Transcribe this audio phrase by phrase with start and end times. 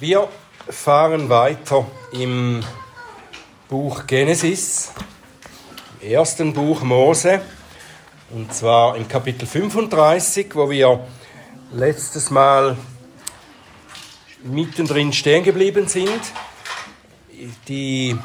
[0.00, 0.28] Wir
[0.68, 2.64] fahren weiter im
[3.68, 4.90] Buch Genesis,
[6.00, 7.40] im ersten Buch Mose,
[8.30, 11.06] und zwar im Kapitel 35, wo wir
[11.72, 12.76] letztes Mal
[14.42, 16.20] mittendrin stehen geblieben sind.
[17.68, 18.18] Die,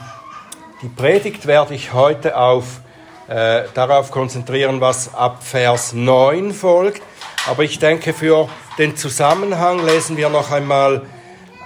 [0.81, 2.81] die Predigt werde ich heute auf,
[3.27, 7.03] äh, darauf konzentrieren, was ab Vers 9 folgt.
[7.45, 8.49] Aber ich denke, für
[8.79, 11.05] den Zusammenhang lesen wir noch einmal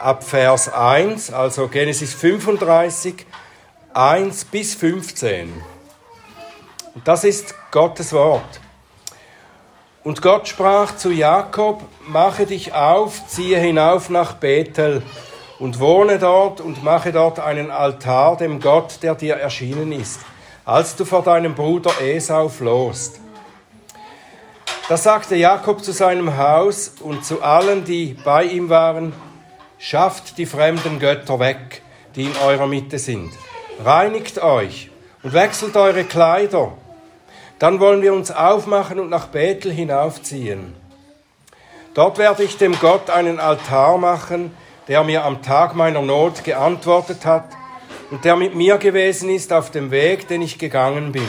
[0.03, 3.25] ab Vers 1, also Genesis 35,
[3.93, 5.53] 1 bis 15.
[6.93, 8.59] Und das ist Gottes Wort.
[10.03, 15.01] Und Gott sprach zu Jakob, mache dich auf, ziehe hinauf nach Bethel
[15.57, 20.19] und wohne dort und mache dort einen Altar dem Gott, der dir erschienen ist,
[20.65, 23.21] als du vor deinem Bruder Esau flohst.
[24.89, 29.13] Da sagte Jakob zu seinem Haus und zu allen, die bei ihm waren,
[29.85, 31.81] Schafft die fremden Götter weg,
[32.15, 33.33] die in eurer Mitte sind.
[33.83, 34.89] Reinigt euch
[35.23, 36.71] und wechselt eure Kleider.
[37.59, 40.73] Dann wollen wir uns aufmachen und nach Bethel hinaufziehen.
[41.95, 44.55] Dort werde ich dem Gott einen Altar machen,
[44.87, 47.49] der mir am Tag meiner Not geantwortet hat
[48.09, 51.27] und der mit mir gewesen ist auf dem Weg, den ich gegangen bin.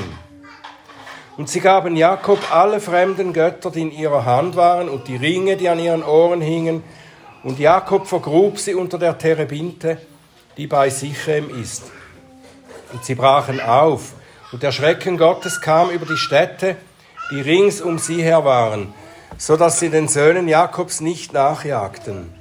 [1.36, 5.56] Und sie gaben Jakob alle fremden Götter, die in ihrer Hand waren, und die Ringe,
[5.56, 6.84] die an ihren Ohren hingen,
[7.44, 9.98] und Jakob vergrub sie unter der Terebinte,
[10.56, 11.84] die bei Sichem ist.
[12.92, 14.14] Und sie brachen auf,
[14.50, 16.76] und der Schrecken Gottes kam über die Städte,
[17.30, 18.94] die rings um sie her waren,
[19.36, 22.32] so dass sie den Söhnen Jakobs nicht nachjagten.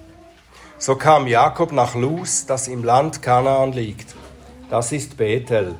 [0.77, 4.15] So kam Jakob nach Luz, das im Land Kanaan liegt.
[4.69, 5.75] Das ist Bethel.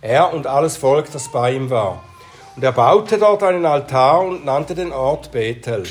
[0.00, 2.02] Er und alles Volk, das bei ihm war.
[2.56, 5.84] Und er baute dort einen Altar und nannte den Ort Bethel.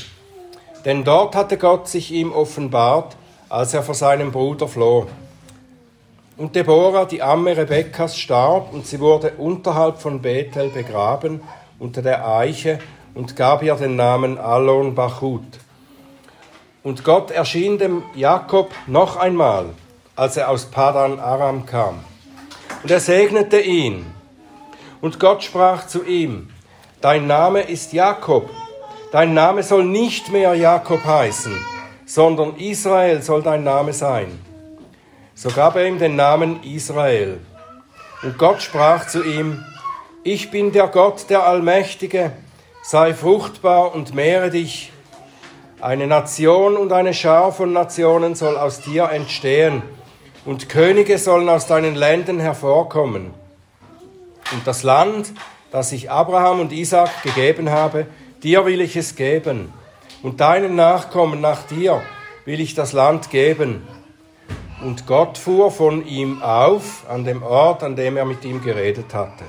[0.86, 3.16] Denn dort hatte Gott sich ihm offenbart,
[3.50, 5.08] als er vor seinem Bruder floh.
[6.36, 11.42] Und Deborah, die Amme Rebekkas, starb und sie wurde unterhalb von Bethel begraben
[11.80, 12.80] unter der Eiche
[13.14, 15.44] und gab ihr den Namen Alon Bachut.
[16.82, 19.68] Und Gott erschien dem Jakob noch einmal,
[20.16, 22.00] als er aus Padan Aram kam.
[22.82, 24.06] Und er segnete ihn.
[25.02, 26.50] Und Gott sprach zu ihm,
[27.00, 28.50] Dein Name ist Jakob,
[29.14, 31.56] Dein Name soll nicht mehr Jakob heißen,
[32.04, 34.40] sondern Israel soll dein Name sein.
[35.36, 37.40] So gab er ihm den Namen Israel.
[38.24, 39.64] Und Gott sprach zu ihm,
[40.24, 42.32] ich bin der Gott, der Allmächtige,
[42.82, 44.92] sei fruchtbar und mehre dich.
[45.80, 49.84] Eine Nation und eine Schar von Nationen soll aus dir entstehen,
[50.44, 53.32] und Könige sollen aus deinen Ländern hervorkommen.
[54.54, 55.34] Und das Land,
[55.72, 58.08] das ich Abraham und Isaac gegeben habe,
[58.44, 59.72] Dir will ich es geben,
[60.22, 62.02] und deinen Nachkommen nach dir
[62.46, 63.88] will ich das Land geben.
[64.82, 69.14] Und Gott fuhr von ihm auf an dem Ort, an dem er mit ihm geredet
[69.14, 69.46] hatte.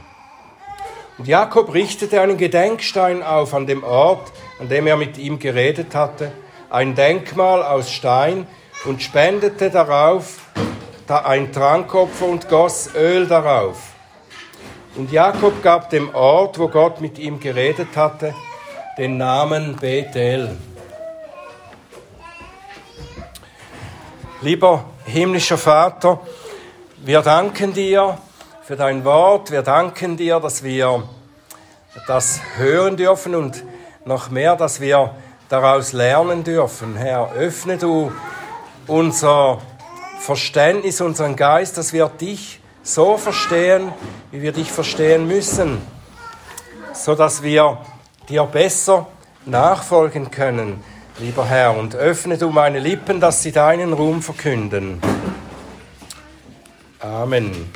[1.19, 5.95] Und Jakob richtete einen Gedenkstein auf an dem Ort, an dem er mit ihm geredet
[5.95, 6.33] hatte,
[6.71, 8.47] ein Denkmal aus Stein
[8.85, 10.39] und spendete darauf
[11.09, 13.93] ein Trankopfer und goss Öl darauf.
[14.97, 18.35] Und Jakob gab dem Ort, wo Gott mit ihm geredet hatte,
[18.97, 20.57] den Namen Bethel.
[24.41, 26.21] Lieber himmlischer Vater,
[26.99, 28.19] wir danken dir
[28.63, 29.51] für dein Wort.
[29.51, 31.09] Wir danken dir, dass wir
[32.07, 33.65] das hören dürfen und
[34.05, 35.15] noch mehr, dass wir
[35.49, 36.97] daraus lernen dürfen.
[36.97, 38.13] Herr, öffne du
[38.87, 39.61] unser
[40.21, 43.93] Verständnis, unseren Geist, dass wir dich so verstehen,
[44.31, 45.83] wie wir dich verstehen müssen,
[46.93, 47.79] so dass wir
[48.29, 49.07] dir besser
[49.45, 50.83] nachfolgen können,
[51.19, 51.77] lieber Herr.
[51.77, 55.01] Und öffne du meine Lippen, dass sie deinen Ruhm verkünden.
[57.01, 57.71] Amen.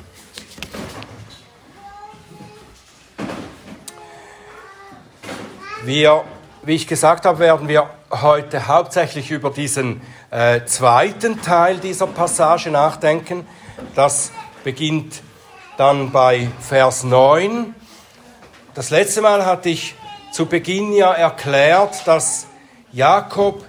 [5.84, 6.25] Wir,
[6.62, 10.00] wie ich gesagt habe, werden wir heute hauptsächlich über diesen
[10.31, 13.46] äh, zweiten Teil dieser Passage nachdenken.
[13.94, 14.32] Das
[14.64, 15.23] beginnt
[15.76, 17.75] dann bei Vers 9.
[18.75, 19.94] Das letzte Mal hatte ich
[20.38, 22.46] zu Beginn ja erklärt, dass
[22.93, 23.64] Jakob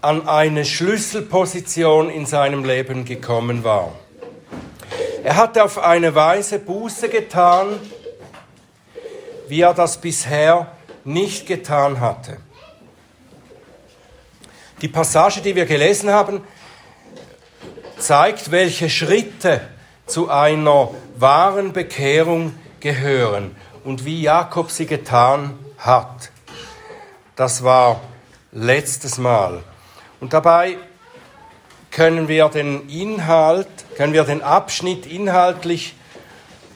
[0.00, 3.92] an eine Schlüsselposition in seinem Leben gekommen war.
[5.22, 7.78] Er hatte auf eine Weise Buße getan,
[9.46, 10.72] wie er das bisher
[11.04, 12.38] nicht getan hatte.
[14.82, 16.40] Die Passage, die wir gelesen haben,
[17.96, 19.60] zeigt, welche Schritte
[20.04, 23.54] zu einer wahren Bekehrung gehören
[23.84, 26.30] und wie Jakob sie getan hat.
[27.36, 28.00] Das war
[28.52, 29.62] letztes Mal.
[30.20, 30.76] Und dabei
[31.90, 35.94] können wir den Inhalt, können wir den Abschnitt inhaltlich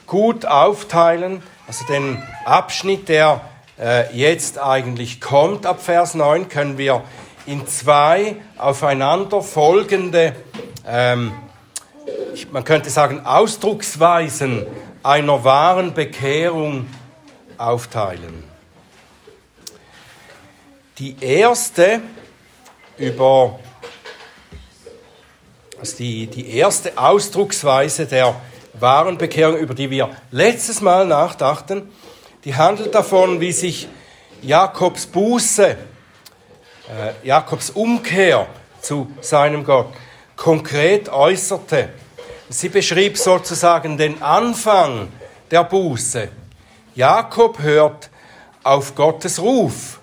[0.07, 1.43] gut aufteilen.
[1.67, 3.41] Also den Abschnitt, der
[3.79, 7.03] äh, jetzt eigentlich kommt ab Vers 9, können wir
[7.45, 10.35] in zwei aufeinander folgende,
[10.87, 11.33] ähm,
[12.51, 14.65] man könnte sagen, Ausdrucksweisen
[15.03, 16.87] einer wahren Bekehrung
[17.57, 18.52] aufteilen.
[20.99, 22.01] Die erste
[22.97, 23.59] über
[25.79, 28.35] also die, die erste Ausdrucksweise der
[28.73, 31.91] wahren Bekehrung, über die wir letztes Mal nachdachten,
[32.45, 33.87] die handelt davon, wie sich
[34.41, 35.75] Jakobs Buße, äh,
[37.23, 38.47] Jakobs Umkehr
[38.81, 39.87] zu seinem Gott
[40.35, 41.89] konkret äußerte.
[42.49, 45.09] Sie beschrieb sozusagen den Anfang
[45.49, 46.29] der Buße.
[46.95, 48.09] Jakob hört
[48.63, 49.99] auf Gottes Ruf.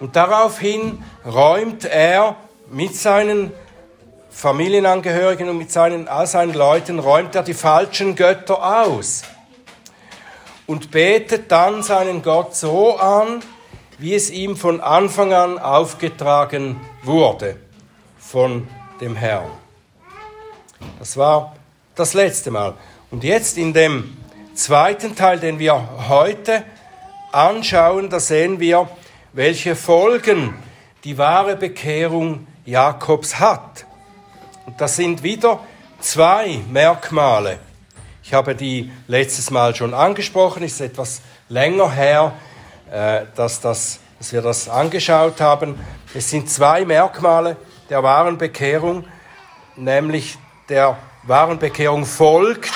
[0.00, 2.36] Und daraufhin räumt er
[2.70, 3.52] mit seinen
[4.30, 9.22] Familienangehörigen und mit seinen, all seinen Leuten, räumt er die falschen Götter aus
[10.66, 13.42] und betet dann seinen Gott so an,
[13.98, 17.56] wie es ihm von Anfang an aufgetragen wurde
[18.18, 18.66] von
[19.00, 19.50] dem Herrn.
[20.98, 21.54] Das war
[21.94, 22.74] das letzte Mal.
[23.10, 24.16] Und jetzt in dem
[24.54, 26.64] zweiten Teil, den wir heute
[27.30, 28.88] anschauen, da sehen wir,
[29.34, 30.54] welche Folgen
[31.02, 33.84] die wahre Bekehrung Jakobs hat.
[34.64, 35.60] Und das sind wieder
[36.00, 37.58] zwei Merkmale.
[38.22, 42.32] Ich habe die letztes Mal schon angesprochen, es ist etwas länger her,
[42.90, 45.78] äh, dass, das, dass wir das angeschaut haben.
[46.14, 47.56] Es sind zwei Merkmale
[47.90, 49.04] der wahren Bekehrung,
[49.76, 50.38] nämlich
[50.68, 52.72] der wahren Bekehrung folgt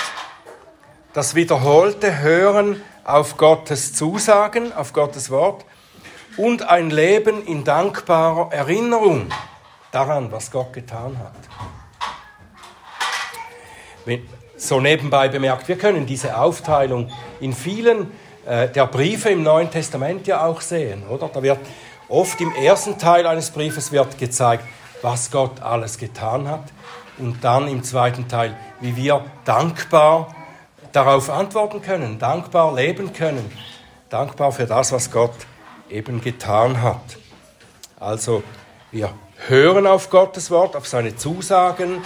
[1.15, 5.65] das wiederholte Hören auf Gottes Zusagen, auf Gottes Wort
[6.39, 9.27] und ein Leben in dankbarer Erinnerung
[9.91, 11.35] daran, was Gott getan hat.
[14.57, 18.11] So nebenbei bemerkt, wir können diese Aufteilung in vielen
[18.47, 21.29] äh, der Briefe im Neuen Testament ja auch sehen, oder?
[21.29, 21.59] Da wird
[22.09, 24.65] oft im ersten Teil eines Briefes wird gezeigt,
[25.03, 26.65] was Gott alles getan hat
[27.19, 30.35] und dann im zweiten Teil, wie wir dankbar
[30.93, 33.51] darauf antworten können, dankbar leben können,
[34.09, 35.35] dankbar für das, was Gott
[35.91, 37.17] eben getan hat.
[37.99, 38.43] Also
[38.91, 39.13] wir
[39.47, 42.03] hören auf Gottes Wort, auf seine Zusagen,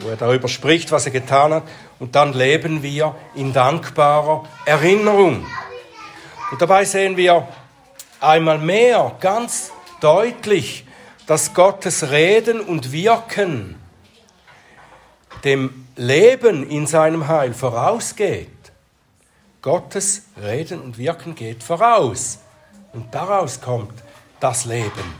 [0.00, 1.62] wo er darüber spricht, was er getan hat,
[1.98, 5.46] und dann leben wir in dankbarer Erinnerung.
[6.50, 7.48] Und dabei sehen wir
[8.20, 10.84] einmal mehr ganz deutlich,
[11.26, 13.80] dass Gottes Reden und Wirken
[15.44, 18.50] dem Leben in seinem Heil vorausgeht.
[19.62, 22.38] Gottes Reden und Wirken geht voraus.
[22.96, 23.92] Und daraus kommt
[24.40, 25.14] das Leben.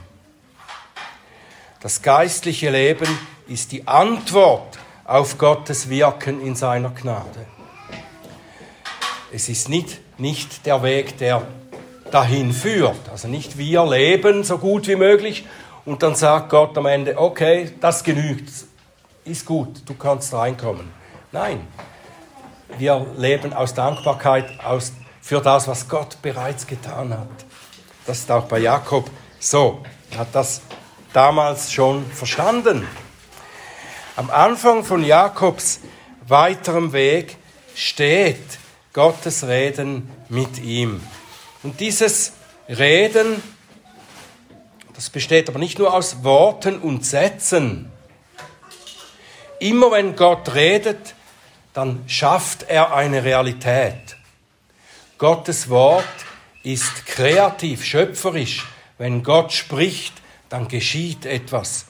[1.83, 3.07] Das geistliche Leben
[3.49, 7.47] ist die Antwort auf Gottes Wirken in seiner Gnade.
[9.31, 11.43] Es ist nicht, nicht der Weg, der
[12.11, 13.11] dahin führt.
[13.11, 15.45] Also nicht wir leben so gut wie möglich
[15.85, 18.51] und dann sagt Gott am Ende, okay, das genügt,
[19.27, 20.91] ist gut, du kannst reinkommen.
[21.31, 21.61] Nein,
[22.79, 27.46] wir leben aus Dankbarkeit aus, für das, was Gott bereits getan hat.
[28.07, 29.11] Das ist auch bei Jakob
[29.41, 29.83] so.
[30.13, 30.61] Er hat das
[31.13, 32.87] damals schon verstanden.
[34.15, 35.81] Am Anfang von Jakobs
[36.29, 37.37] weiterem Weg
[37.75, 38.59] steht
[38.93, 41.03] Gottes Reden mit ihm.
[41.63, 42.33] Und dieses
[42.69, 43.43] Reden,
[44.95, 47.91] das besteht aber nicht nur aus Worten und Sätzen.
[49.59, 51.15] Immer wenn Gott redet,
[51.75, 54.17] dann schafft er eine Realität.
[55.19, 56.05] Gottes Wort
[56.67, 58.67] ist kreativ, schöpferisch.
[58.99, 60.15] Wenn Gott spricht,
[60.49, 61.87] dann geschieht etwas.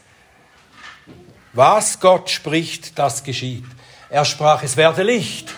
[1.54, 3.64] Was Gott spricht, das geschieht.
[4.10, 5.48] Er sprach, es werde Licht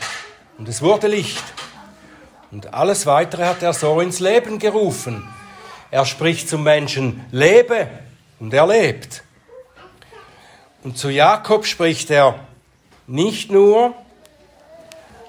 [0.57, 1.43] und es wurde Licht.
[2.53, 5.29] Und alles weitere hat er so ins Leben gerufen.
[5.91, 7.89] Er spricht zum Menschen, lebe
[8.39, 9.25] und er lebt.
[10.85, 12.39] Und zu Jakob spricht er
[13.09, 13.95] nicht nur,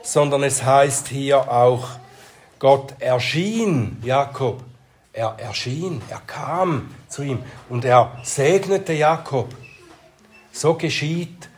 [0.03, 1.87] sondern es heißt hier auch,
[2.59, 4.61] Gott erschien Jakob.
[5.13, 9.47] Er erschien, er kam zu ihm und er segnete Jakob.
[10.51, 11.49] So geschieht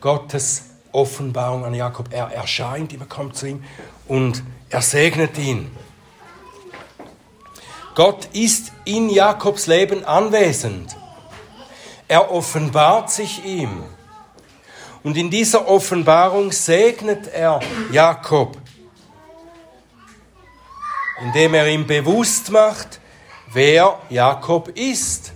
[0.00, 2.12] Gottes Offenbarung an Jakob.
[2.12, 3.64] Er erscheint er kommt zu ihm
[4.06, 5.70] und er segnet ihn.
[7.96, 10.96] Gott ist in Jakobs Leben anwesend.
[12.08, 13.82] Er offenbart sich ihm.
[15.02, 17.60] Und in dieser Offenbarung segnet er
[17.90, 18.56] Jakob,
[21.22, 23.00] indem er ihm bewusst macht,
[23.52, 25.32] wer Jakob ist.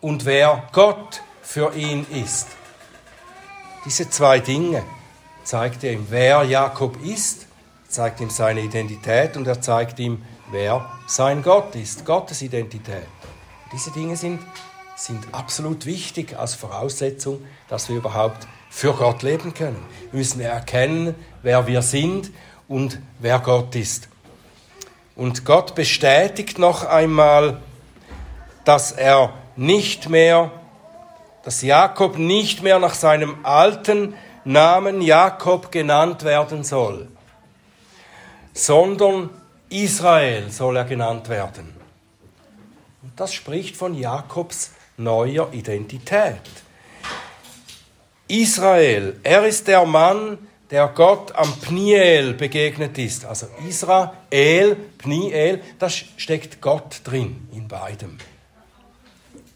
[0.00, 2.46] und wer Gott für ihn ist.
[3.84, 4.82] Diese zwei Dinge
[5.44, 7.46] zeigt er ihm, wer Jakob ist,
[7.88, 13.06] zeigt ihm seine Identität und er zeigt ihm, wer sein Gott ist, Gottes Identität.
[13.72, 14.40] Diese Dinge sind,
[14.96, 19.82] sind absolut wichtig als Voraussetzung, dass wir überhaupt für Gott leben können.
[20.10, 22.30] Wir müssen erkennen, wer wir sind
[22.68, 24.08] und wer Gott ist.
[25.16, 27.60] Und Gott bestätigt noch einmal,
[28.64, 30.52] dass er nicht mehr,
[31.42, 37.08] dass Jakob nicht mehr nach seinem alten Namen Jakob genannt werden soll,
[38.52, 39.30] sondern
[39.68, 41.74] Israel soll er genannt werden.
[43.02, 46.40] Und das spricht von Jakobs neuer Identität.
[48.28, 50.38] Israel, er ist der Mann,
[50.70, 53.24] der Gott am Pniel begegnet ist.
[53.24, 58.18] Also Israel, Pniel, da steckt Gott drin in beidem.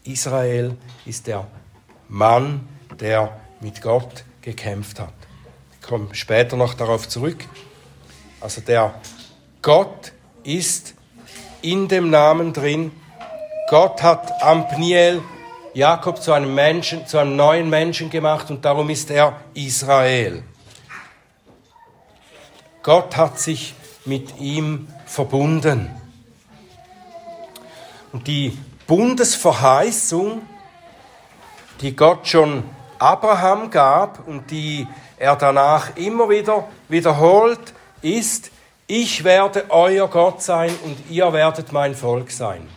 [0.03, 1.47] Israel ist der
[2.09, 2.67] Mann,
[2.99, 5.13] der mit Gott gekämpft hat.
[5.79, 7.45] Ich komme später noch darauf zurück.
[8.41, 8.93] Also der
[9.61, 10.11] Gott
[10.43, 10.95] ist
[11.61, 12.91] in dem Namen drin.
[13.69, 15.21] Gott hat am Pniel
[15.73, 20.43] Jakob zu einem Menschen, zu einem neuen Menschen gemacht und darum ist er Israel.
[22.83, 25.89] Gott hat sich mit ihm verbunden.
[28.11, 30.41] Und die Bundesverheißung,
[31.79, 32.63] die Gott schon
[32.99, 34.85] Abraham gab und die
[35.17, 38.51] er danach immer wieder wiederholt, ist,
[38.85, 42.67] ich werde euer Gott sein und ihr werdet mein Volk sein.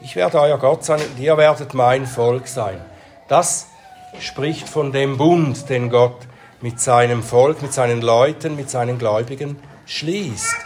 [0.00, 2.80] Ich werde euer Gott sein und ihr werdet mein Volk sein.
[3.28, 3.66] Das
[4.18, 6.16] spricht von dem Bund, den Gott
[6.62, 10.56] mit seinem Volk, mit seinen Leuten, mit seinen Gläubigen schließt.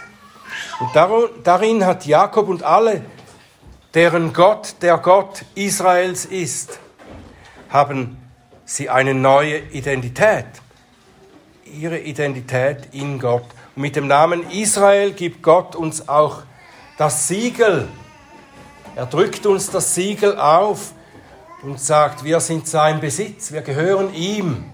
[0.79, 0.95] Und
[1.43, 3.03] darin hat Jakob und alle,
[3.93, 6.79] deren Gott der Gott Israels ist,
[7.69, 8.17] haben
[8.63, 10.45] sie eine neue Identität
[11.73, 13.45] ihre Identität in Gott.
[13.75, 16.43] Und mit dem Namen Israel gibt Gott uns auch
[16.97, 17.87] das Siegel.
[18.95, 20.93] Er drückt uns das Siegel auf
[21.61, 24.65] und sagt, wir sind sein Besitz, wir gehören ihm.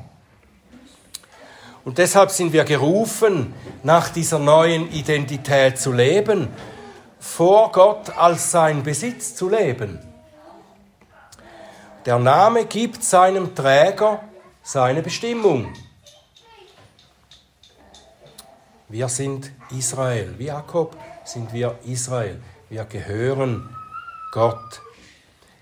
[1.86, 6.48] Und deshalb sind wir gerufen, nach dieser neuen Identität zu leben,
[7.20, 10.00] vor Gott als sein Besitz zu leben.
[12.06, 14.22] Der Name gibt seinem Träger
[14.62, 15.74] seine Bestimmung.
[18.88, 20.36] Wir sind Israel.
[20.38, 22.40] Wie Jakob sind wir Israel.
[22.70, 23.76] Wir gehören
[24.32, 24.82] Gott.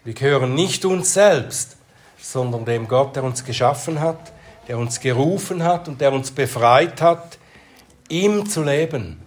[0.03, 1.77] Wir gehören nicht uns selbst,
[2.19, 4.31] sondern dem Gott, der uns geschaffen hat,
[4.67, 7.37] der uns gerufen hat und der uns befreit hat,
[8.09, 9.21] ihm zu leben.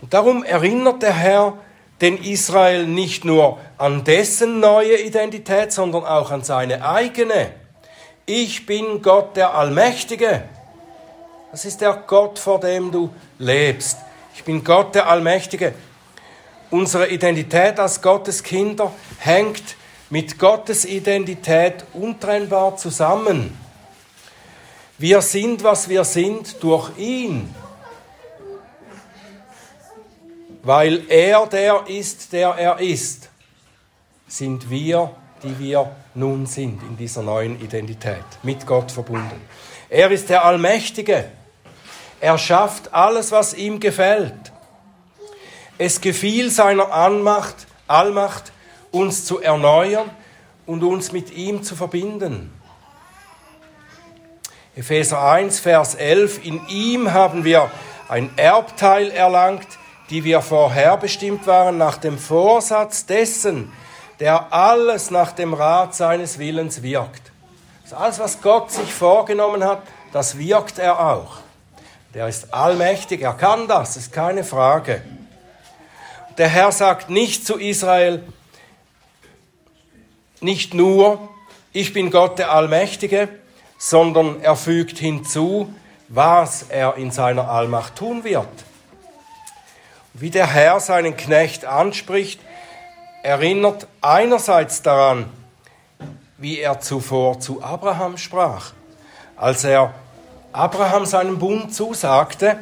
[0.00, 1.58] Und darum erinnert der Herr
[2.00, 7.52] den Israel nicht nur an dessen neue Identität, sondern auch an seine eigene.
[8.26, 10.44] Ich bin Gott der Allmächtige.
[11.50, 13.96] Das ist der Gott, vor dem du lebst.
[14.34, 15.74] Ich bin Gott, der Allmächtige.
[16.70, 19.77] Unsere Identität als Gottes Kinder hängt
[20.10, 23.56] mit Gottes Identität untrennbar zusammen.
[24.96, 27.54] Wir sind, was wir sind, durch ihn.
[30.62, 33.28] Weil er der ist, der er ist,
[34.26, 39.40] sind wir, die wir nun sind in dieser neuen Identität, mit Gott verbunden.
[39.88, 41.30] Er ist der Allmächtige.
[42.20, 44.52] Er schafft alles, was ihm gefällt.
[45.78, 48.52] Es gefiel seiner Anmacht, Allmacht,
[48.90, 50.10] uns zu erneuern
[50.66, 52.52] und uns mit ihm zu verbinden.
[54.76, 57.70] Epheser 1, Vers 11, in ihm haben wir
[58.08, 59.66] ein Erbteil erlangt,
[60.10, 63.72] die wir vorherbestimmt waren nach dem Vorsatz dessen,
[64.20, 67.22] der alles nach dem Rat seines Willens wirkt.
[67.82, 71.38] Also alles, was Gott sich vorgenommen hat, das wirkt er auch.
[72.14, 75.02] Der ist allmächtig, er kann das, ist keine Frage.
[76.38, 78.22] Der Herr sagt nicht zu Israel,
[80.40, 81.28] nicht nur,
[81.72, 83.28] ich bin Gott der Allmächtige,
[83.78, 85.72] sondern er fügt hinzu,
[86.08, 88.48] was er in seiner Allmacht tun wird.
[90.14, 92.40] Wie der Herr seinen Knecht anspricht,
[93.22, 95.26] erinnert einerseits daran,
[96.38, 98.72] wie er zuvor zu Abraham sprach,
[99.36, 99.92] als er
[100.52, 102.58] Abraham seinen Bund zusagte,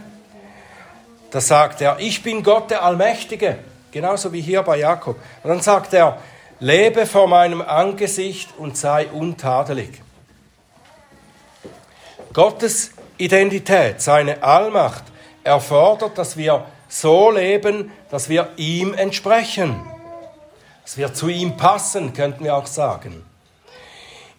[1.31, 3.59] da sagt er, ich bin Gott der Allmächtige,
[3.93, 5.17] genauso wie hier bei Jakob.
[5.43, 6.19] Und dann sagt er,
[6.61, 10.03] lebe vor meinem Angesicht und sei untadelig.
[12.33, 15.05] Gottes Identität, seine Allmacht
[15.45, 19.83] erfordert, dass wir so leben, dass wir ihm entsprechen.
[20.85, 23.25] Es wird zu ihm passen, könnten wir auch sagen.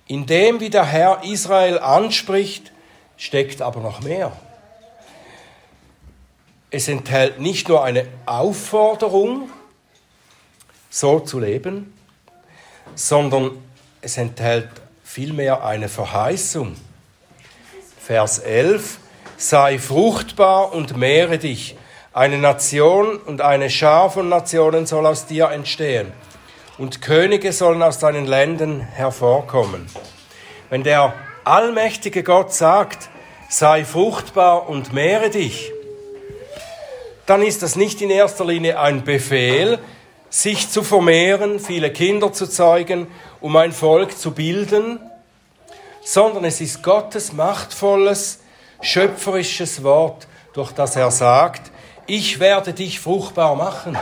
[0.08, 2.72] In dem, wie der Herr Israel anspricht,
[3.18, 4.32] steckt aber noch mehr.
[6.70, 9.50] Es enthält nicht nur eine Aufforderung,
[10.90, 11.97] so zu leben,
[12.96, 13.52] sondern
[14.02, 14.70] es enthält
[15.04, 16.76] vielmehr eine Verheißung.
[18.00, 19.00] Vers 11,
[19.38, 21.76] sei fruchtbar und mehre dich.
[22.14, 26.12] Eine Nation und eine Schar von Nationen soll aus dir entstehen.
[26.78, 29.88] Und Könige sollen aus deinen Ländern hervorkommen.
[30.70, 31.14] Wenn der
[31.44, 33.10] allmächtige Gott sagt,
[33.50, 35.72] sei fruchtbar und mehre dich,
[37.26, 39.80] dann ist das nicht in erster Linie ein Befehl,
[40.30, 43.08] sich zu vermehren, viele Kinder zu zeugen,
[43.42, 45.00] um ein Volk zu bilden,
[46.04, 48.40] sondern es ist Gottes machtvolles,
[48.82, 51.72] schöpferisches Wort, durch das er sagt,
[52.06, 53.98] ich werde dich fruchtbar machen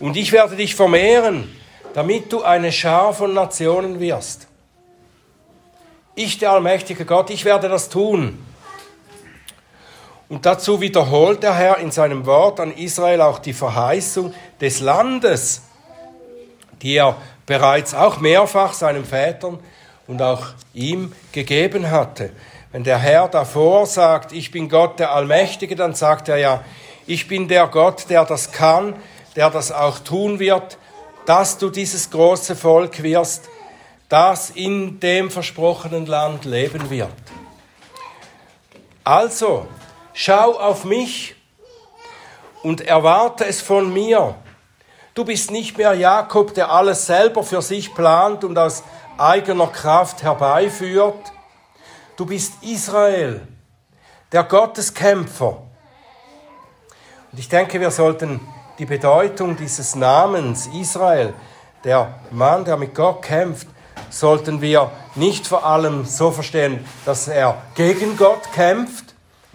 [0.00, 1.54] und ich werde dich vermehren,
[1.94, 4.48] damit du eine Schar von Nationen wirst.
[6.14, 8.38] Ich, der allmächtige Gott, ich werde das tun.
[10.28, 15.62] Und dazu wiederholt der Herr in seinem Wort an Israel auch die Verheißung des Landes,
[16.82, 17.16] die er
[17.46, 19.60] bereits auch mehrfach seinen Vätern
[20.08, 22.30] und auch ihm gegeben hatte.
[22.72, 26.64] Wenn der Herr davor sagt, ich bin Gott der Allmächtige, dann sagt er ja,
[27.06, 28.96] ich bin der Gott, der das kann,
[29.36, 30.76] der das auch tun wird,
[31.24, 33.48] dass du dieses große Volk wirst,
[34.08, 37.10] das in dem versprochenen Land leben wird.
[39.04, 39.66] Also,
[40.16, 41.36] schau auf mich
[42.62, 44.34] und erwarte es von mir.
[45.14, 48.82] Du bist nicht mehr Jakob, der alles selber für sich plant und aus
[49.18, 51.32] eigener Kraft herbeiführt.
[52.16, 53.46] Du bist Israel,
[54.32, 55.58] der Gotteskämpfer.
[57.32, 58.40] Und ich denke, wir sollten
[58.78, 61.34] die Bedeutung dieses Namens Israel,
[61.84, 63.68] der Mann, der mit Gott kämpft,
[64.08, 69.05] sollten wir nicht vor allem so verstehen, dass er gegen Gott kämpft.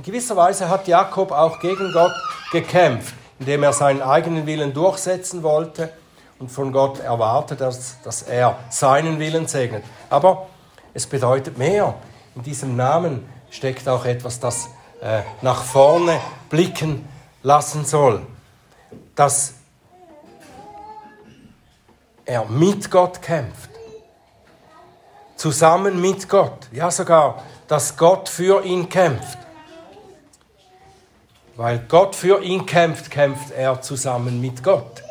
[0.02, 2.16] In gewisser Weise hat Jakob auch gegen Gott
[2.52, 5.94] gekämpft, indem er seinen eigenen Willen durchsetzen wollte
[6.40, 9.84] und von Gott erwartet, dass, dass er seinen Willen segnet.
[10.10, 10.48] Aber
[10.96, 11.94] es bedeutet mehr.
[12.34, 14.70] In diesem Namen steckt auch etwas, das
[15.04, 17.08] äh, nach vorne blicken
[17.44, 18.26] lassen soll.
[19.14, 19.54] Dass
[22.26, 23.70] er mit Gott kämpft.
[25.36, 26.70] Zusammen mit Gott.
[26.72, 29.41] Ja, sogar, dass Gott für ihn kämpft.
[31.62, 35.04] Weil Gott für ihn kämpft, kämpft er zusammen mit Gott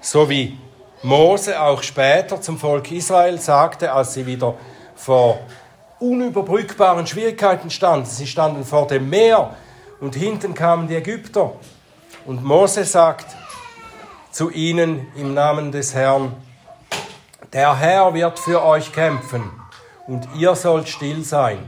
[0.00, 0.58] so wie
[1.02, 4.54] Mose auch später zum Volk Israel sagte, als sie wieder
[4.96, 5.38] vor
[5.98, 8.06] unüberbrückbaren Schwierigkeiten standen.
[8.06, 9.54] Sie standen vor dem Meer
[10.00, 11.52] und hinten kamen die Ägypter.
[12.26, 13.26] Und Mose sagt
[14.30, 16.32] zu ihnen im Namen des Herrn,
[17.52, 19.50] der Herr wird für euch kämpfen
[20.06, 21.58] und ihr sollt still sein.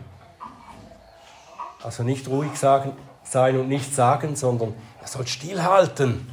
[1.82, 6.32] Also nicht ruhig sagen, sein und nicht sagen, sondern ihr sollt stillhalten.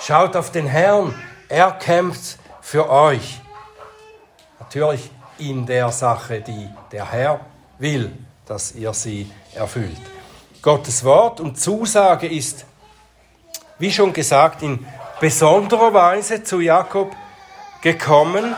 [0.00, 1.14] Schaut auf den Herrn,
[1.48, 3.40] er kämpft für euch.
[4.58, 7.40] Natürlich in der Sache, die der Herr
[7.78, 8.12] will,
[8.46, 10.00] dass ihr sie erfüllt.
[10.62, 12.64] Gottes Wort und Zusage ist,
[13.78, 14.84] wie schon gesagt, in
[15.20, 17.14] besonderer Weise zu Jakob
[17.82, 18.56] gekommen.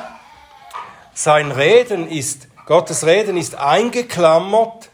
[1.15, 4.91] Sein Reden ist, Gottes Reden ist eingeklammert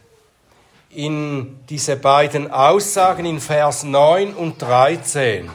[0.95, 5.49] in diese beiden Aussagen in Vers 9 und 13.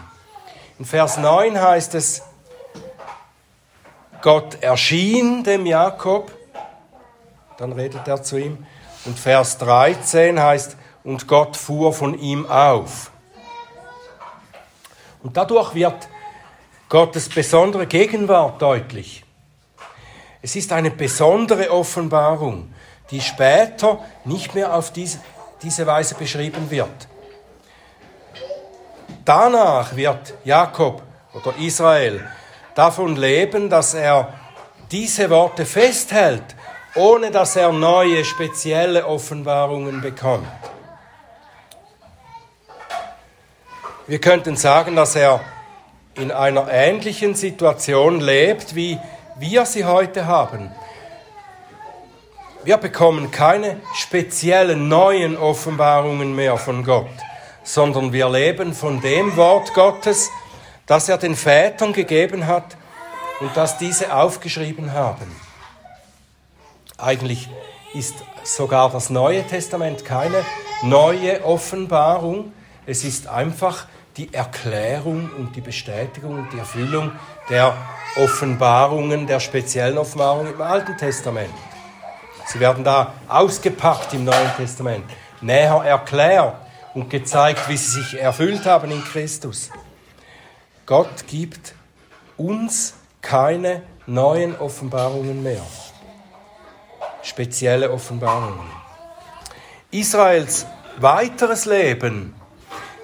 [0.78, 2.22] In Vers 9 heißt es,
[4.20, 6.32] Gott erschien dem Jakob,
[7.56, 8.66] dann redet er zu ihm.
[9.04, 13.10] Und Vers 13 heißt, und Gott fuhr von ihm auf.
[15.22, 16.08] Und dadurch wird
[16.88, 19.24] Gottes besondere Gegenwart deutlich.
[20.40, 22.72] Es ist eine besondere Offenbarung,
[23.10, 25.18] die später nicht mehr auf diese,
[25.62, 27.08] diese Weise beschrieben wird.
[29.24, 31.02] Danach wird Jakob
[31.34, 32.26] oder Israel
[32.74, 34.32] davon leben, dass er
[34.90, 36.44] diese Worte festhält,
[36.94, 40.46] ohne dass er neue spezielle Offenbarungen bekommt.
[44.06, 45.40] Wir könnten sagen, dass er
[46.14, 48.98] in einer ähnlichen Situation lebt, wie
[49.38, 50.72] wir sie heute haben.
[52.64, 57.06] Wir bekommen keine speziellen neuen Offenbarungen mehr von Gott
[57.68, 60.30] sondern wir leben von dem Wort Gottes,
[60.86, 62.78] das er den Vätern gegeben hat
[63.40, 65.30] und das diese aufgeschrieben haben.
[66.96, 67.48] Eigentlich
[67.92, 70.44] ist sogar das Neue Testament keine
[70.82, 72.52] neue Offenbarung,
[72.86, 77.12] es ist einfach die Erklärung und die Bestätigung und die Erfüllung
[77.50, 77.76] der
[78.16, 81.52] Offenbarungen, der speziellen Offenbarungen im Alten Testament.
[82.48, 85.04] Sie werden da ausgepackt im Neuen Testament,
[85.42, 86.56] näher erklärt
[86.94, 89.70] und gezeigt, wie sie sich erfüllt haben in Christus.
[90.86, 91.74] Gott gibt
[92.38, 95.60] uns keine neuen Offenbarungen mehr.
[97.22, 98.66] Spezielle Offenbarungen.
[99.90, 100.64] Israels
[100.98, 102.34] weiteres Leben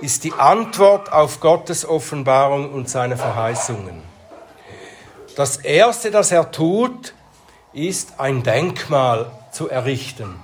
[0.00, 4.02] ist die Antwort auf Gottes Offenbarung und seine Verheißungen.
[5.36, 7.12] Das Erste, das er tut,
[7.74, 10.40] ist ein Denkmal zu errichten.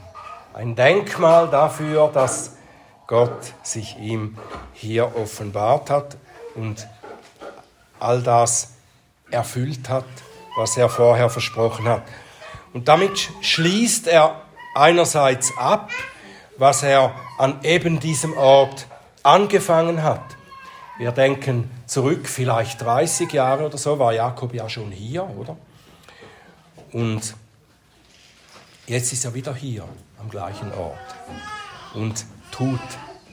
[0.53, 2.57] Ein Denkmal dafür, dass
[3.07, 4.37] Gott sich ihm
[4.73, 6.17] hier offenbart hat
[6.57, 6.87] und
[8.01, 8.73] all das
[9.31, 10.05] erfüllt hat,
[10.57, 12.03] was er vorher versprochen hat.
[12.73, 14.43] Und damit schließt er
[14.75, 15.91] einerseits ab,
[16.57, 18.87] was er an eben diesem Ort
[19.23, 20.25] angefangen hat.
[20.99, 25.57] Wir denken zurück, vielleicht 30 Jahre oder so war Jakob ja schon hier, oder?
[26.93, 27.35] Und
[28.87, 29.85] jetzt ist er wieder hier
[30.19, 30.99] am gleichen Ort
[31.95, 32.81] und tut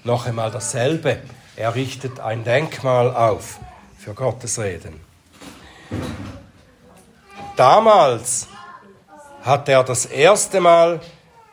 [0.04, 1.22] noch einmal dasselbe.
[1.56, 3.60] Er richtet ein Denkmal auf
[3.98, 5.00] für Gottes Reden.
[7.56, 8.48] Damals
[9.42, 11.00] hat er das erste Mal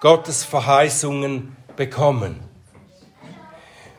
[0.00, 2.40] Gottes Verheißungen bekommen.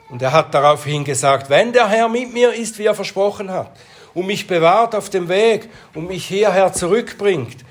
[0.10, 3.72] Und er hat daraufhin gesagt, wenn der Herr mit mir ist, wie er versprochen hat,
[4.14, 7.66] und mich bewahrt auf dem Weg und mich hierher zurückbringt,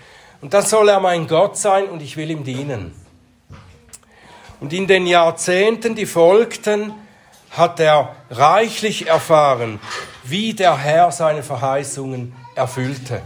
[0.44, 2.94] und dann soll er mein Gott sein und ich will ihm dienen.
[4.60, 6.92] Und in den Jahrzehnten, die folgten,
[7.50, 9.80] hat er reichlich erfahren,
[10.22, 13.22] wie der Herr seine Verheißungen erfüllte.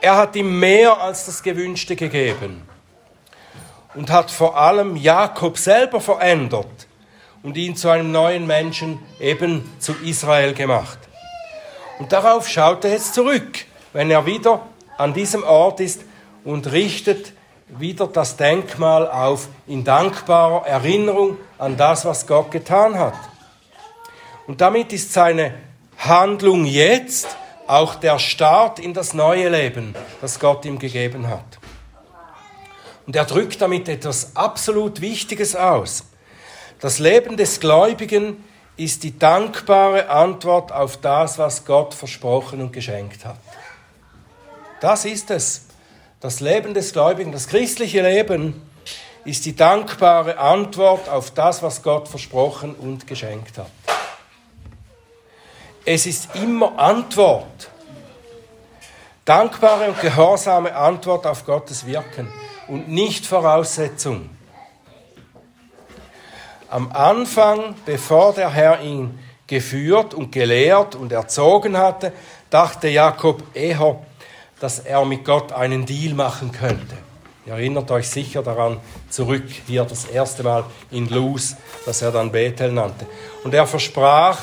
[0.00, 2.62] Er hat ihm mehr als das Gewünschte gegeben
[3.96, 6.86] und hat vor allem Jakob selber verändert
[7.42, 11.00] und ihn zu einem neuen Menschen, eben zu Israel gemacht.
[11.98, 14.66] Und darauf schaut er jetzt zurück, wenn er wieder
[14.98, 16.02] an diesem Ort ist
[16.44, 17.32] und richtet
[17.68, 23.14] wieder das Denkmal auf in dankbarer Erinnerung an das, was Gott getan hat.
[24.46, 25.54] Und damit ist seine
[25.96, 27.28] Handlung jetzt
[27.66, 31.58] auch der Start in das neue Leben, das Gott ihm gegeben hat.
[33.06, 36.04] Und er drückt damit etwas absolut Wichtiges aus.
[36.80, 38.44] Das Leben des Gläubigen
[38.76, 43.38] ist die dankbare Antwort auf das, was Gott versprochen und geschenkt hat.
[44.82, 45.66] Das ist es.
[46.18, 48.60] Das Leben des Gläubigen, das christliche Leben
[49.24, 53.70] ist die dankbare Antwort auf das, was Gott versprochen und geschenkt hat.
[55.84, 57.70] Es ist immer Antwort.
[59.24, 62.26] Dankbare und gehorsame Antwort auf Gottes Wirken
[62.66, 64.30] und nicht Voraussetzung.
[66.68, 69.16] Am Anfang, bevor der Herr ihn
[69.46, 72.12] geführt und gelehrt und erzogen hatte,
[72.50, 74.00] dachte Jakob eher,
[74.62, 76.96] dass er mit Gott einen Deal machen könnte.
[77.44, 78.78] Ihr erinnert euch sicher daran
[79.10, 83.04] zurück, hier das erste Mal in Luz, das er dann Bethel nannte.
[83.42, 84.38] Und er versprach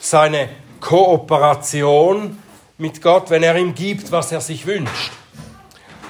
[0.00, 0.48] seine
[0.80, 2.38] Kooperation
[2.78, 5.12] mit Gott, wenn er ihm gibt, was er sich wünscht.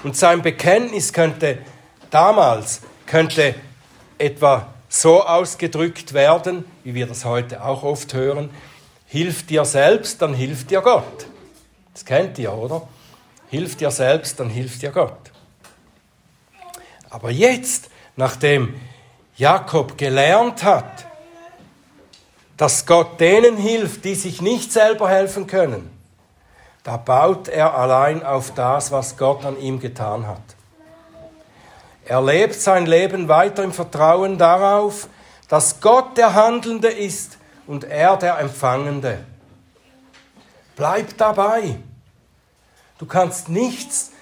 [0.05, 1.59] Und sein Bekenntnis könnte
[2.11, 3.57] damals könnte
[4.18, 8.51] etwa so ausgedrückt werden, wie wir das heute auch oft hören,
[9.07, 11.27] hilf dir selbst, dann hilft dir Gott.
[11.92, 12.87] Das kennt ihr, oder?
[13.48, 15.30] Hilf dir selbst, dann hilft dir Gott.
[17.11, 18.74] Aber jetzt, nachdem
[19.37, 21.06] Jakob gelernt hat,
[22.56, 25.90] dass Gott denen hilft, die sich nicht selber helfen können,
[26.82, 30.42] da baut er allein auf das, was Gott an ihm getan hat.
[32.04, 35.08] Er lebt sein Leben weiter im Vertrauen darauf,
[35.48, 39.24] dass Gott der Handelnde ist und er der Empfangende.
[40.76, 41.76] Bleib dabei.
[42.98, 44.12] Du kannst nichts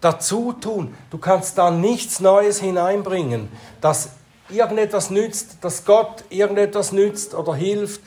[0.00, 0.94] dazu tun.
[1.10, 3.48] Du kannst da nichts Neues hineinbringen,
[3.80, 4.10] das
[4.48, 8.00] irgendetwas nützt, dass Gott irgendetwas nützt oder hilft.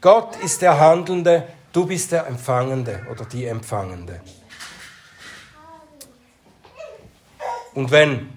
[0.00, 4.20] Gott ist der Handelnde Du bist der Empfangende oder die Empfangende.
[7.74, 8.30] Und wenn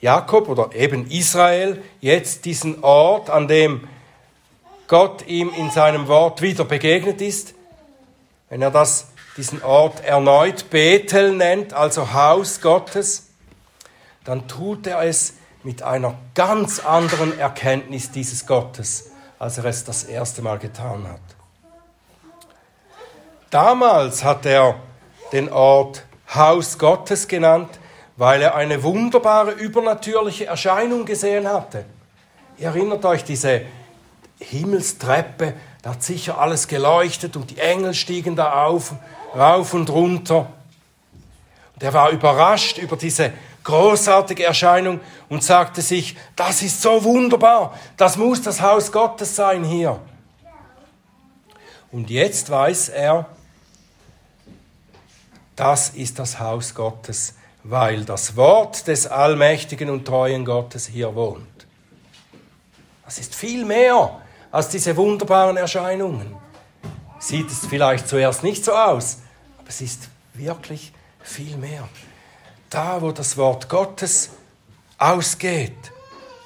[0.00, 3.88] Jakob oder eben Israel jetzt diesen Ort, an dem
[4.86, 7.54] Gott ihm in seinem Wort wieder begegnet ist,
[8.50, 13.28] wenn er das, diesen Ort erneut Bethel nennt, also Haus Gottes,
[14.24, 20.04] dann tut er es mit einer ganz anderen Erkenntnis dieses Gottes, als er es das
[20.04, 21.20] erste Mal getan hat.
[23.50, 24.76] Damals hat er
[25.32, 27.78] den Ort Haus Gottes genannt,
[28.16, 31.84] weil er eine wunderbare übernatürliche Erscheinung gesehen hatte.
[32.58, 33.62] Ihr erinnert euch diese
[34.38, 38.94] Himmelstreppe, da hat sicher alles geleuchtet und die Engel stiegen da auf,
[39.36, 40.50] rauf und runter.
[41.74, 43.32] Und er war überrascht über diese
[43.64, 49.64] großartige Erscheinung und sagte sich, das ist so wunderbar, das muss das Haus Gottes sein
[49.64, 50.00] hier.
[51.90, 53.26] Und jetzt weiß er,
[55.56, 61.66] das ist das Haus Gottes, weil das Wort des allmächtigen und treuen Gottes hier wohnt.
[63.04, 64.20] Das ist viel mehr
[64.52, 66.36] als diese wunderbaren Erscheinungen.
[67.18, 69.18] Sieht es vielleicht zuerst nicht so aus,
[69.66, 70.92] aber es ist wirklich
[71.24, 71.88] viel mehr.
[72.70, 74.30] Da, wo das Wort Gottes
[74.96, 75.74] ausgeht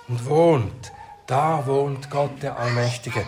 [0.08, 0.90] und wohnt,
[1.26, 3.26] da wohnt Gott der Allmächtige.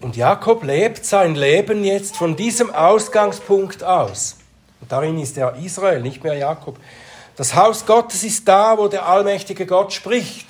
[0.00, 4.38] Und Jakob lebt sein Leben jetzt von diesem Ausgangspunkt aus.
[4.80, 6.76] Und darin ist er Israel, nicht mehr Jakob.
[7.36, 10.48] Das Haus Gottes ist da, wo der allmächtige Gott spricht.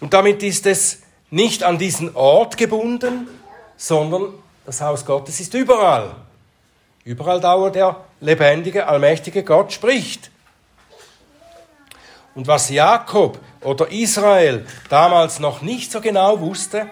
[0.00, 3.26] Und damit ist es nicht an diesen Ort gebunden,
[3.78, 4.34] sondern
[4.68, 6.14] das Haus Gottes ist überall.
[7.02, 10.30] Überall da, wo der lebendige, allmächtige Gott spricht.
[12.34, 16.86] Und was Jakob oder Israel damals noch nicht so genau wusste,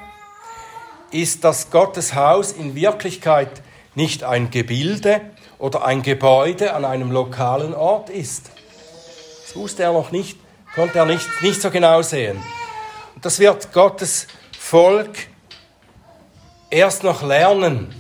[1.11, 3.61] ist, dass Gottes Haus in Wirklichkeit
[3.95, 5.21] nicht ein Gebilde
[5.59, 8.51] oder ein Gebäude an einem lokalen Ort ist.
[9.45, 10.39] Das wusste er noch nicht,
[10.75, 12.43] konnte er nicht, nicht so genau sehen.
[13.15, 15.29] Und das wird Gottes Volk
[16.77, 17.95] erst noch lernen.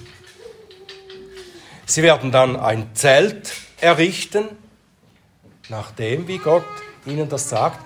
[1.87, 4.49] Sie werden dann ein Zelt errichten,
[5.71, 6.65] nachdem, wie Gott
[7.07, 7.81] ihnen das sagt.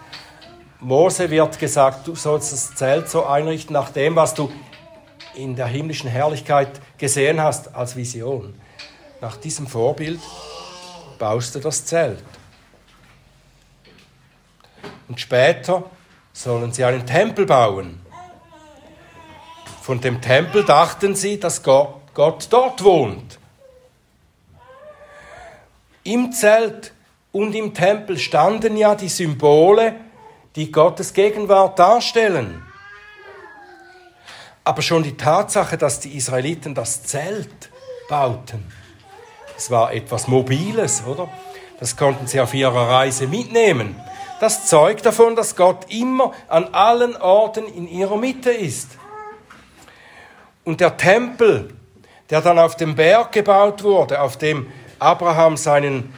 [0.80, 4.50] Mose wird gesagt, du sollst das Zelt so einrichten, nach dem, was du
[5.36, 8.58] in der himmlischen Herrlichkeit gesehen hast als Vision.
[9.20, 10.18] Nach diesem Vorbild
[11.20, 12.24] baust du das Zelt.
[15.06, 15.84] Und später
[16.32, 18.00] sollen sie einen Tempel bauen.
[19.80, 23.38] Von dem Tempel dachten sie, dass Gott, Gott dort wohnt.
[26.04, 26.92] Im Zelt
[27.32, 29.94] und im Tempel standen ja die Symbole,
[30.56, 32.62] die Gottes Gegenwart darstellen.
[34.64, 37.70] Aber schon die Tatsache, dass die Israeliten das Zelt
[38.08, 38.70] bauten,
[39.60, 41.28] es war etwas Mobiles, oder?
[41.80, 43.94] Das konnten sie auf ihrer Reise mitnehmen.
[44.40, 48.88] Das zeugt davon, dass Gott immer an allen Orten in ihrer Mitte ist.
[50.70, 51.74] Und der Tempel,
[52.30, 56.14] der dann auf dem Berg gebaut wurde, auf dem Abraham seinen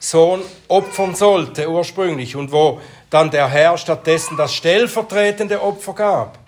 [0.00, 6.38] Sohn opfern sollte ursprünglich und wo dann der Herr stattdessen das stellvertretende Opfer gab.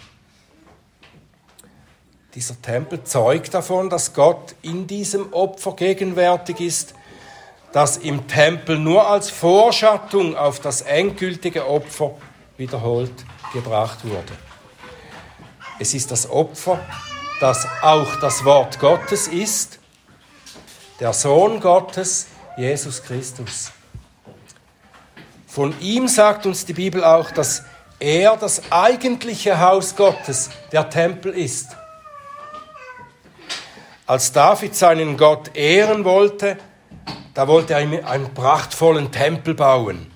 [2.34, 6.96] Dieser Tempel zeugt davon, dass Gott in diesem Opfer gegenwärtig ist,
[7.72, 12.16] das im Tempel nur als Vorschattung auf das endgültige Opfer
[12.56, 13.14] wiederholt
[13.52, 14.32] gebracht wurde.
[15.78, 16.80] Es ist das Opfer,
[17.40, 19.78] das auch das Wort Gottes ist,
[21.00, 23.72] der Sohn Gottes, Jesus Christus.
[25.46, 27.64] Von ihm sagt uns die Bibel auch, dass
[27.98, 31.76] er das eigentliche Haus Gottes, der Tempel ist.
[34.06, 36.58] Als David seinen Gott ehren wollte,
[37.32, 40.10] da wollte er ihm einen prachtvollen Tempel bauen.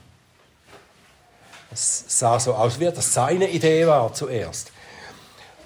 [1.71, 4.73] Das sah so aus, wie das seine Idee war zuerst.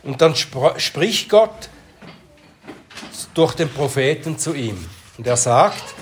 [0.03, 1.69] Und dann spricht Gott
[3.35, 4.85] durch den Propheten zu ihm.
[5.19, 5.95] Und er sagt,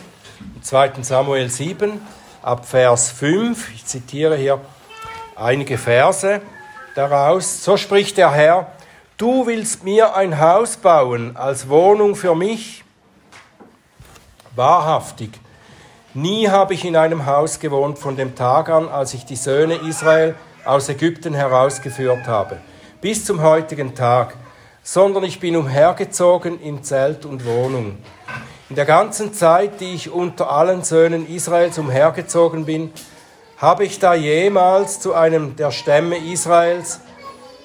[0.63, 1.03] 2.
[1.03, 2.01] Samuel 7,
[2.43, 4.61] ab Vers 5, ich zitiere hier
[5.37, 6.41] einige Verse
[6.95, 8.73] daraus, so spricht der Herr,
[9.17, 12.85] du willst mir ein Haus bauen als Wohnung für mich?
[14.57, 15.31] Wahrhaftig,
[16.15, 19.75] nie habe ich in einem Haus gewohnt von dem Tag an, als ich die Söhne
[19.75, 20.35] Israel
[20.65, 22.59] aus Ägypten herausgeführt habe,
[23.01, 24.35] bis zum heutigen Tag,
[24.83, 27.97] sondern ich bin umhergezogen in Zelt und Wohnung.
[28.69, 32.93] In der ganzen Zeit, die ich unter allen Söhnen Israels umhergezogen bin,
[33.57, 37.01] habe ich da jemals zu einem der Stämme Israels,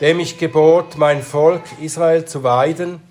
[0.01, 3.01] dem ich gebot, mein Volk Israel zu weiden,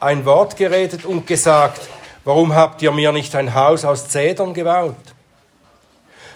[0.00, 1.80] ein Wort geredet und gesagt,
[2.24, 4.96] warum habt ihr mir nicht ein Haus aus Zedern gebaut?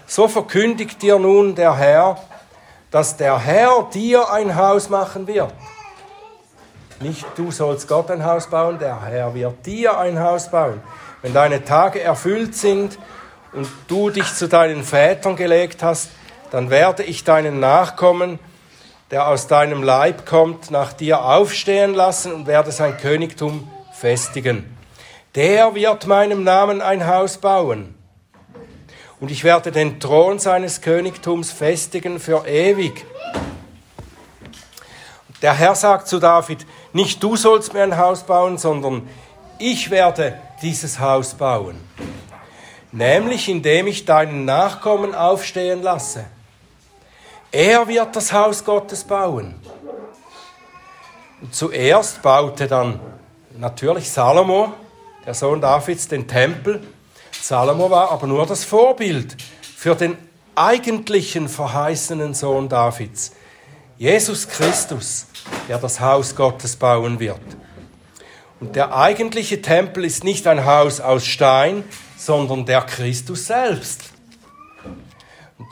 [0.07, 2.17] So verkündigt dir nun der Herr,
[2.91, 5.53] dass der Herr dir ein Haus machen wird.
[7.01, 10.81] Nicht du sollst Gott ein Haus bauen, der Herr wird dir ein Haus bauen.
[11.21, 12.99] Wenn deine Tage erfüllt sind
[13.53, 16.11] und du dich zu deinen Vätern gelegt hast,
[16.51, 18.39] dann werde ich deinen Nachkommen,
[19.11, 24.77] der aus deinem Leib kommt, nach dir aufstehen lassen und werde sein Königtum festigen.
[25.35, 27.95] Der wird meinem Namen ein Haus bauen.
[29.21, 33.05] Und ich werde den Thron seines Königtums festigen für ewig
[35.43, 39.09] der Herr sagt zu David, nicht du sollst mir ein Haus bauen, sondern
[39.59, 41.81] ich werde dieses Haus bauen.
[42.93, 46.25] Nämlich indem ich deinen Nachkommen aufstehen lasse.
[47.53, 49.55] Er wird das Haus Gottes bauen.
[51.43, 52.99] Und zuerst baute dann
[53.59, 54.73] natürlich Salomo,
[55.27, 56.83] der Sohn Davids, den Tempel.
[57.43, 59.37] Salomo war aber nur das Vorbild
[59.77, 60.17] für den
[60.55, 63.33] eigentlichen verheißenen Sohn Davids,
[63.99, 65.27] Jesus Christus,
[65.69, 67.41] der das Haus Gottes bauen wird.
[68.59, 71.85] Und der eigentliche Tempel ist nicht ein Haus aus Stein,
[72.17, 74.05] sondern der Christus selbst.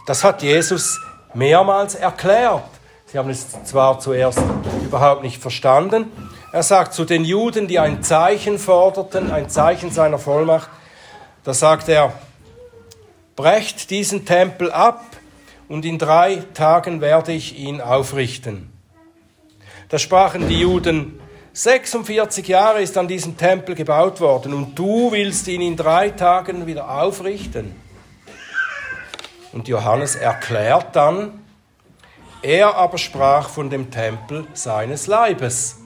[0.07, 1.01] Das hat Jesus
[1.33, 2.65] mehrmals erklärt.
[3.07, 4.41] Sie haben es zwar zuerst
[4.83, 6.13] überhaupt nicht verstanden.
[6.53, 10.69] Er sagt zu den Juden, die ein Zeichen forderten, ein Zeichen seiner Vollmacht,
[11.45, 12.13] da sagt er,
[13.37, 15.05] brecht diesen Tempel ab
[15.69, 18.73] und in drei Tagen werde ich ihn aufrichten.
[19.91, 21.21] Da sprachen die Juden,
[21.53, 26.67] 46 Jahre ist an diesem Tempel gebaut worden und du willst ihn in drei Tagen
[26.67, 27.77] wieder aufrichten.
[29.53, 31.45] Und Johannes erklärt dann,
[32.43, 35.77] er aber sprach von dem Tempel seines Leibes.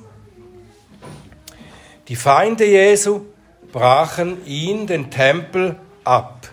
[2.08, 3.26] Die Feinde Jesu
[3.72, 6.48] brachen ihn, den Tempel, ab,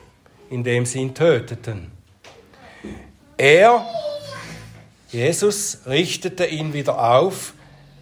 [0.49, 1.91] indem sie ihn töteten.
[3.37, 3.85] Er,
[5.09, 7.53] Jesus, richtete ihn wieder auf,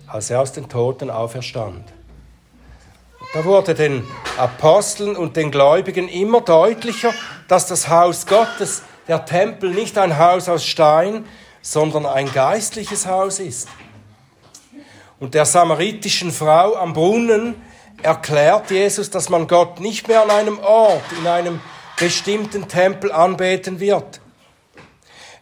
[0.07, 1.83] als er aus den Toten auferstand.
[3.33, 4.03] Da wurde den
[4.37, 7.11] Aposteln und den Gläubigen immer deutlicher,
[7.47, 11.25] dass das Haus Gottes, der Tempel, nicht ein Haus aus Stein,
[11.61, 13.67] sondern ein geistliches Haus ist.
[15.19, 17.55] Und der samaritischen Frau am Brunnen
[18.01, 21.61] erklärt Jesus, dass man Gott nicht mehr an einem Ort, in einem
[21.97, 24.19] bestimmten Tempel anbeten wird.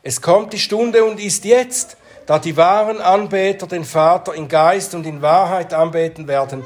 [0.03, 4.95] Es kommt die Stunde und ist jetzt, da die wahren Anbeter den Vater in Geist
[4.95, 6.63] und in Wahrheit anbeten werden,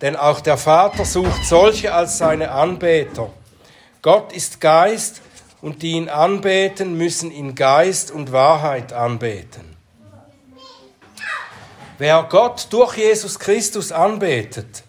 [0.00, 3.30] denn auch der Vater sucht solche als seine Anbeter.
[4.02, 5.20] Gott ist Geist
[5.60, 9.76] und die ihn anbeten, müssen in Geist und Wahrheit anbeten.
[11.98, 14.84] Wer Gott durch Jesus Christus anbetet,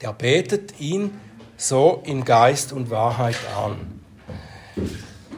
[0.00, 1.18] der betet ihn
[1.56, 4.00] so in Geist und Wahrheit an.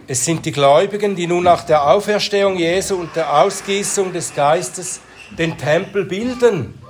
[0.06, 5.00] Es sind die Gläubigen, die nun nach der Auferstehung Jesu und der Ausgießung des Geistes
[5.38, 6.82] den Tempel bilden.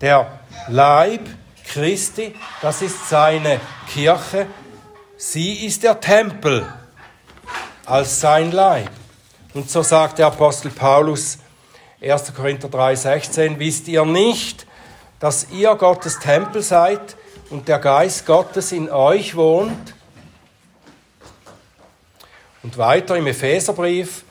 [0.00, 1.28] Der Leib
[1.66, 3.60] Christi, das ist seine
[3.92, 4.46] Kirche,
[5.16, 6.66] sie ist der Tempel
[7.84, 8.90] als sein Leib.
[9.52, 11.38] Und so sagt der Apostel Paulus
[12.00, 12.32] 1.
[12.34, 14.66] Korinther 3:16, wisst ihr nicht,
[15.20, 17.16] dass ihr Gottes Tempel seid
[17.50, 19.94] und der Geist Gottes in euch wohnt?
[22.62, 24.24] Und weiter im Epheserbrief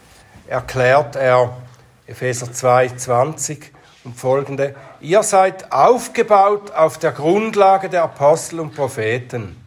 [0.47, 1.57] erklärt er,
[2.05, 3.71] Epheser 2, 20
[4.03, 9.63] und folgende, ihr seid aufgebaut auf der Grundlage der Apostel und Propheten,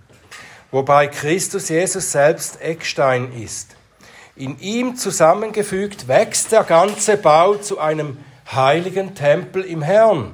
[0.72, 3.76] wobei Christus Jesus selbst Eckstein ist.
[4.34, 8.18] In ihm zusammengefügt wächst der ganze Bau zu einem
[8.50, 10.32] heiligen Tempel im Herrn.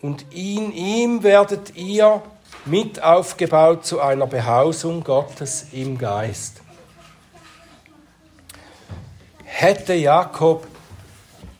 [0.00, 2.22] Und in ihm werdet ihr
[2.64, 6.62] mit aufgebaut zu einer Behausung Gottes im Geist
[9.58, 10.68] hätte Jakob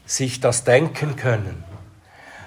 [0.07, 1.65] sich das denken können,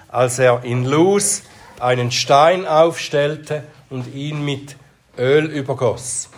[0.07, 1.43] als er in Luz
[1.77, 4.77] einen Stein aufstellte und ihn mit
[5.17, 6.29] Öl übergoss?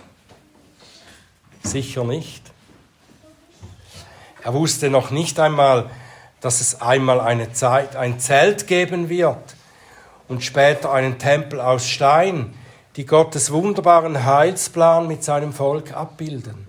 [1.62, 2.52] Sicher nicht.
[4.42, 5.92] Er wusste noch nicht einmal,
[6.44, 9.56] dass es einmal eine Zeit ein Zelt geben wird
[10.28, 12.54] und später einen Tempel aus Stein,
[12.98, 16.68] die Gottes wunderbaren Heilsplan mit seinem Volk abbilden.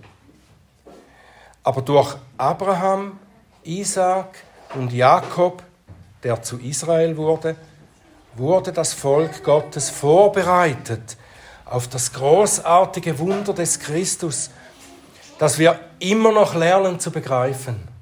[1.61, 3.19] Aber durch Abraham,
[3.65, 4.37] Isaac
[4.75, 5.61] und Jakob,
[6.23, 7.57] der zu Israel wurde,
[8.35, 11.17] wurde das Volk Gottes vorbereitet
[11.65, 14.51] auf das großartige Wunder des Christus,
[15.37, 17.94] das wir immer noch lernen zu begreifen.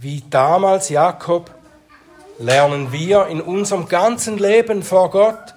[0.00, 1.50] Wie damals Jakob
[2.38, 5.54] lernen wir in unserem ganzen Leben vor Gott,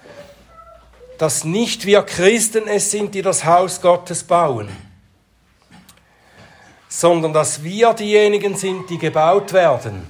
[1.18, 4.70] dass nicht wir Christen es sind, die das Haus Gottes bauen
[6.94, 10.06] sondern dass wir diejenigen sind, die gebaut werden.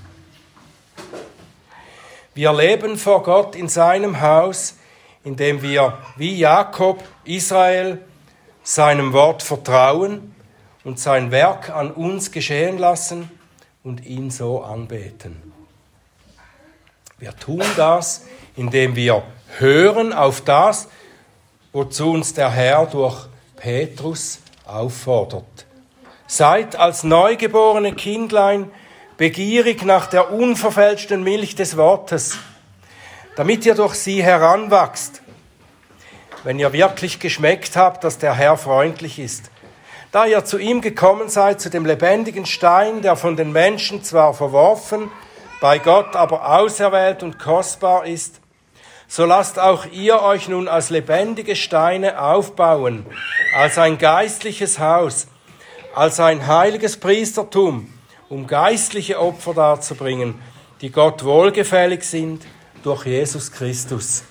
[2.34, 4.76] Wir leben vor Gott in seinem Haus,
[5.24, 8.02] indem wir wie Jakob, Israel,
[8.64, 10.36] seinem Wort vertrauen
[10.84, 13.32] und sein Werk an uns geschehen lassen
[13.84, 15.42] und ihn so anbeten.
[17.20, 18.26] Wir tun das,
[18.56, 19.24] indem wir
[19.58, 20.88] hören auf das,
[21.72, 25.66] wozu uns der Herr durch Petrus auffordert
[26.28, 28.72] Seid als neugeborene Kindlein
[29.18, 32.38] begierig nach der unverfälschten Milch des Wortes,
[33.36, 35.22] damit ihr durch sie heranwachst,
[36.44, 39.52] wenn ihr wirklich geschmeckt habt, dass der Herr freundlich ist.
[40.14, 44.36] Da ihr zu ihm gekommen seid, zu dem lebendigen Stein, der von den Menschen zwar
[44.36, 45.10] verworfen,
[45.60, 48.40] bei Gott aber auserwählt und kostbar ist,
[49.08, 53.08] so lasst auch ihr euch nun als lebendige Steine aufbauen,
[53.56, 55.26] als ein geistliches Haus,
[55.96, 57.92] als ein heiliges Priestertum,
[58.30, 60.40] um geistliche Opfer darzubringen,
[60.82, 62.46] die Gott wohlgefällig sind
[62.84, 64.24] durch Jesus Christus.